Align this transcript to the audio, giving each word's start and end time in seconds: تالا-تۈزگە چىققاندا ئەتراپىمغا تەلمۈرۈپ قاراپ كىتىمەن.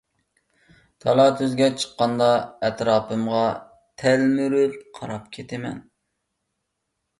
تالا-تۈزگە 1.03 1.67
چىققاندا 1.83 2.31
ئەتراپىمغا 2.69 3.43
تەلمۈرۈپ 4.05 4.83
قاراپ 4.99 5.31
كىتىمەن. 5.39 5.81